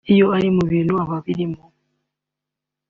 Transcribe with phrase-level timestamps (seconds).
[0.13, 1.61] iyo ari mu bintu aba abirimo